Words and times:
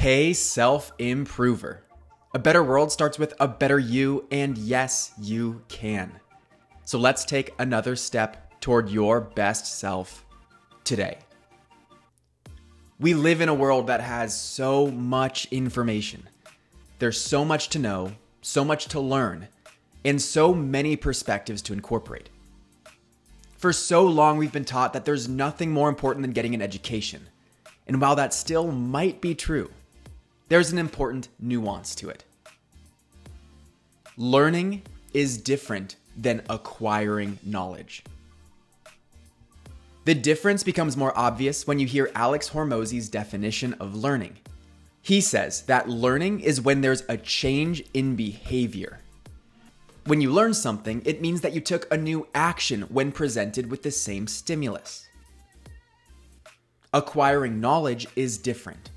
Hey, 0.00 0.32
self 0.32 0.92
improver. 0.98 1.82
A 2.32 2.38
better 2.38 2.64
world 2.64 2.90
starts 2.90 3.18
with 3.18 3.34
a 3.38 3.46
better 3.46 3.78
you, 3.78 4.26
and 4.30 4.56
yes, 4.56 5.12
you 5.20 5.60
can. 5.68 6.10
So 6.86 6.98
let's 6.98 7.22
take 7.22 7.52
another 7.58 7.96
step 7.96 8.58
toward 8.62 8.88
your 8.88 9.20
best 9.20 9.78
self 9.78 10.24
today. 10.84 11.18
We 12.98 13.12
live 13.12 13.42
in 13.42 13.50
a 13.50 13.54
world 13.54 13.88
that 13.88 14.00
has 14.00 14.34
so 14.34 14.86
much 14.86 15.46
information. 15.50 16.26
There's 16.98 17.20
so 17.20 17.44
much 17.44 17.68
to 17.68 17.78
know, 17.78 18.12
so 18.40 18.64
much 18.64 18.86
to 18.86 19.00
learn, 19.00 19.48
and 20.02 20.22
so 20.22 20.54
many 20.54 20.96
perspectives 20.96 21.60
to 21.60 21.74
incorporate. 21.74 22.30
For 23.58 23.74
so 23.74 24.06
long, 24.06 24.38
we've 24.38 24.50
been 24.50 24.64
taught 24.64 24.94
that 24.94 25.04
there's 25.04 25.28
nothing 25.28 25.70
more 25.70 25.90
important 25.90 26.22
than 26.22 26.32
getting 26.32 26.54
an 26.54 26.62
education. 26.62 27.26
And 27.86 28.00
while 28.00 28.16
that 28.16 28.32
still 28.32 28.72
might 28.72 29.20
be 29.20 29.34
true, 29.34 29.70
there's 30.50 30.72
an 30.72 30.78
important 30.78 31.28
nuance 31.38 31.94
to 31.94 32.10
it. 32.10 32.24
Learning 34.16 34.82
is 35.14 35.38
different 35.38 35.94
than 36.16 36.42
acquiring 36.50 37.38
knowledge. 37.44 38.02
The 40.06 40.14
difference 40.14 40.64
becomes 40.64 40.96
more 40.96 41.16
obvious 41.16 41.68
when 41.68 41.78
you 41.78 41.86
hear 41.86 42.10
Alex 42.16 42.50
Hormozi's 42.50 43.08
definition 43.08 43.74
of 43.74 43.94
learning. 43.94 44.38
He 45.02 45.20
says 45.20 45.62
that 45.62 45.88
learning 45.88 46.40
is 46.40 46.60
when 46.60 46.80
there's 46.80 47.04
a 47.08 47.16
change 47.16 47.84
in 47.94 48.16
behavior. 48.16 48.98
When 50.06 50.20
you 50.20 50.32
learn 50.32 50.52
something, 50.52 51.00
it 51.04 51.20
means 51.20 51.42
that 51.42 51.52
you 51.52 51.60
took 51.60 51.86
a 51.92 51.96
new 51.96 52.26
action 52.34 52.82
when 52.82 53.12
presented 53.12 53.70
with 53.70 53.84
the 53.84 53.92
same 53.92 54.26
stimulus. 54.26 55.06
Acquiring 56.92 57.60
knowledge 57.60 58.08
is 58.16 58.36
different. 58.36 58.89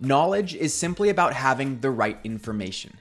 Knowledge 0.00 0.54
is 0.54 0.72
simply 0.72 1.08
about 1.08 1.32
having 1.32 1.80
the 1.80 1.90
right 1.90 2.18
information. 2.22 2.96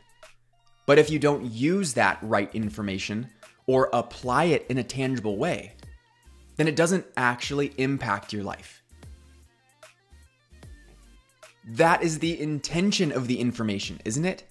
But 0.88 0.98
if 0.98 1.10
you 1.10 1.20
don't 1.20 1.46
use 1.52 1.94
that 1.94 2.18
right 2.22 2.54
information 2.56 3.30
or 3.68 3.90
apply 3.94 4.46
it 4.46 4.66
in 4.70 4.80
a 4.80 4.84
tangible 4.84 5.38
way, 5.38 5.74
then 6.56 6.68
it 6.68 6.76
doesn't 6.76 7.06
actually 7.16 7.74
impact 7.78 8.34
your 8.34 8.44
life. 8.44 8.82
That 11.70 12.02
is 12.02 12.18
the 12.18 12.40
intention 12.40 13.12
of 13.12 13.28
the 13.28 13.40
information, 13.40 14.00
isn't 14.06 14.26
it? 14.26 14.44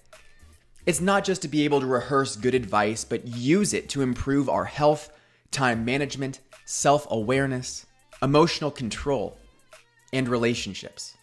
It's 0.85 1.01
not 1.01 1.25
just 1.25 1.41
to 1.41 1.47
be 1.49 1.65
able 1.65 1.81
to 1.81 1.85
rehearse 1.85 2.37
good 2.37 2.55
advice, 2.55 3.03
but 3.03 3.27
use 3.27 3.73
it 3.73 3.89
to 3.89 4.03
improve 4.03 4.47
our 4.47 4.63
health, 4.63 5.11
time 5.51 5.83
management, 5.83 6.39
self 6.63 7.07
awareness, 7.09 7.85
emotional 8.21 8.71
control, 8.71 9.37
and 10.13 10.29
relationships. 10.29 11.17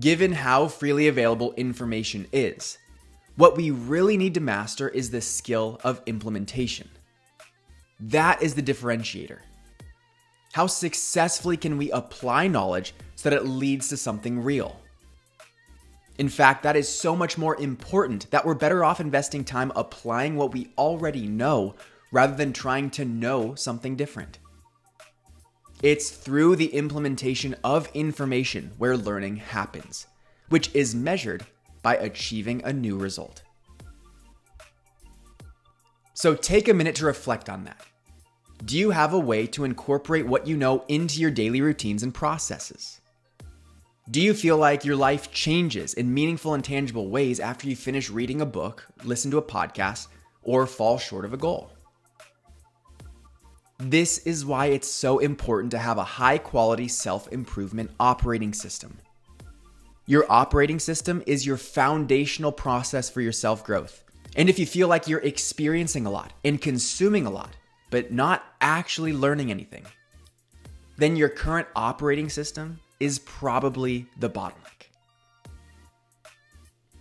Given 0.00 0.32
how 0.32 0.66
freely 0.66 1.06
available 1.06 1.54
information 1.54 2.26
is, 2.32 2.78
what 3.36 3.56
we 3.56 3.70
really 3.70 4.16
need 4.16 4.34
to 4.34 4.40
master 4.40 4.88
is 4.88 5.10
the 5.10 5.20
skill 5.20 5.80
of 5.84 6.02
implementation. 6.06 6.88
That 8.00 8.42
is 8.42 8.54
the 8.54 8.62
differentiator. 8.62 9.38
How 10.52 10.66
successfully 10.66 11.56
can 11.56 11.78
we 11.78 11.92
apply 11.92 12.48
knowledge 12.48 12.92
so 13.14 13.30
that 13.30 13.36
it 13.36 13.46
leads 13.46 13.88
to 13.88 13.96
something 13.96 14.42
real? 14.42 14.80
In 16.18 16.28
fact, 16.28 16.64
that 16.64 16.76
is 16.76 16.88
so 16.88 17.14
much 17.14 17.38
more 17.38 17.60
important 17.60 18.28
that 18.32 18.44
we're 18.44 18.54
better 18.54 18.84
off 18.84 19.00
investing 19.00 19.44
time 19.44 19.70
applying 19.76 20.34
what 20.34 20.52
we 20.52 20.72
already 20.76 21.28
know 21.28 21.76
rather 22.10 22.34
than 22.34 22.52
trying 22.52 22.90
to 22.90 23.04
know 23.04 23.54
something 23.54 23.94
different. 23.94 24.38
It's 25.84 26.08
through 26.08 26.56
the 26.56 26.74
implementation 26.74 27.54
of 27.62 27.90
information 27.92 28.72
where 28.78 28.96
learning 28.96 29.36
happens, 29.36 30.06
which 30.48 30.70
is 30.74 30.94
measured 30.94 31.44
by 31.82 31.96
achieving 31.96 32.64
a 32.64 32.72
new 32.72 32.96
result. 32.96 33.42
So 36.14 36.34
take 36.34 36.68
a 36.68 36.72
minute 36.72 36.94
to 36.94 37.04
reflect 37.04 37.50
on 37.50 37.64
that. 37.64 37.82
Do 38.64 38.78
you 38.78 38.92
have 38.92 39.12
a 39.12 39.18
way 39.18 39.46
to 39.48 39.64
incorporate 39.64 40.26
what 40.26 40.46
you 40.46 40.56
know 40.56 40.86
into 40.88 41.20
your 41.20 41.30
daily 41.30 41.60
routines 41.60 42.02
and 42.02 42.14
processes? 42.14 43.02
Do 44.10 44.22
you 44.22 44.32
feel 44.32 44.56
like 44.56 44.86
your 44.86 44.96
life 44.96 45.32
changes 45.32 45.92
in 45.92 46.14
meaningful 46.14 46.54
and 46.54 46.64
tangible 46.64 47.10
ways 47.10 47.40
after 47.40 47.68
you 47.68 47.76
finish 47.76 48.08
reading 48.08 48.40
a 48.40 48.46
book, 48.46 48.86
listen 49.04 49.30
to 49.32 49.36
a 49.36 49.42
podcast, 49.42 50.06
or 50.44 50.66
fall 50.66 50.96
short 50.96 51.26
of 51.26 51.34
a 51.34 51.36
goal? 51.36 51.73
This 53.86 54.16
is 54.16 54.46
why 54.46 54.66
it's 54.68 54.88
so 54.88 55.18
important 55.18 55.70
to 55.72 55.78
have 55.78 55.98
a 55.98 56.04
high 56.04 56.38
quality 56.38 56.88
self 56.88 57.30
improvement 57.30 57.90
operating 58.00 58.54
system. 58.54 58.96
Your 60.06 60.24
operating 60.32 60.78
system 60.78 61.22
is 61.26 61.44
your 61.44 61.58
foundational 61.58 62.50
process 62.50 63.10
for 63.10 63.20
your 63.20 63.30
self 63.30 63.62
growth. 63.62 64.02
And 64.36 64.48
if 64.48 64.58
you 64.58 64.64
feel 64.64 64.88
like 64.88 65.06
you're 65.06 65.20
experiencing 65.20 66.06
a 66.06 66.10
lot 66.10 66.32
and 66.46 66.62
consuming 66.62 67.26
a 67.26 67.30
lot, 67.30 67.50
but 67.90 68.10
not 68.10 68.42
actually 68.62 69.12
learning 69.12 69.50
anything, 69.50 69.84
then 70.96 71.14
your 71.14 71.28
current 71.28 71.68
operating 71.76 72.30
system 72.30 72.80
is 73.00 73.18
probably 73.18 74.06
the 74.18 74.30
bottleneck. 74.30 74.88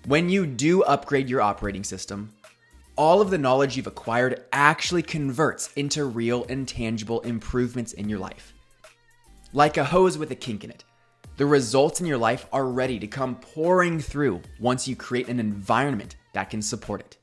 When 0.05 0.27
you 0.27 0.45
do 0.45 0.83
upgrade 0.83 1.29
your 1.29 1.39
operating 1.39 1.85
system, 1.85 2.33
all 2.95 3.21
of 3.21 3.31
the 3.31 3.37
knowledge 3.37 3.75
you've 3.75 3.87
acquired 3.87 4.43
actually 4.51 5.01
converts 5.01 5.71
into 5.73 6.05
real 6.05 6.45
and 6.49 6.67
tangible 6.67 7.21
improvements 7.21 7.93
in 7.93 8.07
your 8.07 8.19
life. 8.19 8.53
Like 9.51 9.77
a 9.77 9.83
hose 9.83 10.17
with 10.17 10.31
a 10.31 10.35
kink 10.35 10.63
in 10.63 10.69
it, 10.69 10.83
the 11.37 11.45
results 11.45 11.99
in 11.99 12.05
your 12.05 12.17
life 12.17 12.45
are 12.53 12.67
ready 12.67 12.99
to 12.99 13.07
come 13.07 13.35
pouring 13.35 13.99
through 13.99 14.41
once 14.59 14.87
you 14.87 14.95
create 14.95 15.27
an 15.27 15.39
environment 15.39 16.15
that 16.33 16.49
can 16.49 16.61
support 16.61 17.01
it. 17.01 17.17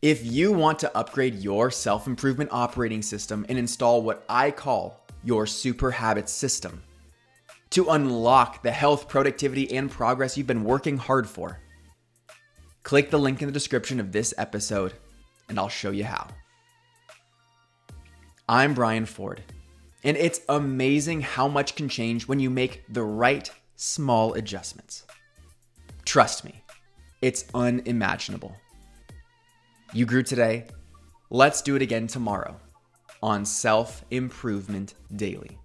If 0.00 0.24
you 0.24 0.52
want 0.52 0.78
to 0.80 0.96
upgrade 0.96 1.34
your 1.34 1.72
self 1.72 2.06
improvement 2.06 2.50
operating 2.52 3.02
system 3.02 3.44
and 3.48 3.58
install 3.58 4.02
what 4.02 4.24
I 4.28 4.52
call 4.52 5.04
your 5.24 5.44
super 5.46 5.90
habit 5.90 6.28
system 6.28 6.84
to 7.70 7.90
unlock 7.90 8.62
the 8.62 8.70
health, 8.70 9.08
productivity, 9.08 9.72
and 9.72 9.90
progress 9.90 10.38
you've 10.38 10.46
been 10.46 10.62
working 10.62 10.96
hard 10.96 11.28
for, 11.28 11.60
click 12.88 13.10
the 13.10 13.18
link 13.18 13.42
in 13.42 13.46
the 13.46 13.52
description 13.52 14.00
of 14.00 14.12
this 14.12 14.32
episode 14.38 14.94
and 15.50 15.58
I'll 15.58 15.68
show 15.68 15.90
you 15.90 16.04
how. 16.04 16.26
I'm 18.48 18.72
Brian 18.72 19.04
Ford, 19.04 19.42
and 20.04 20.16
it's 20.16 20.40
amazing 20.48 21.20
how 21.20 21.48
much 21.48 21.76
can 21.76 21.90
change 21.90 22.26
when 22.26 22.40
you 22.40 22.48
make 22.48 22.84
the 22.88 23.02
right 23.02 23.50
small 23.76 24.32
adjustments. 24.32 25.04
Trust 26.06 26.46
me, 26.46 26.62
it's 27.20 27.44
unimaginable. 27.52 28.56
You 29.92 30.06
grew 30.06 30.22
today. 30.22 30.64
Let's 31.28 31.60
do 31.60 31.76
it 31.76 31.82
again 31.82 32.06
tomorrow 32.06 32.58
on 33.22 33.44
Self 33.44 34.02
Improvement 34.10 34.94
Daily. 35.14 35.58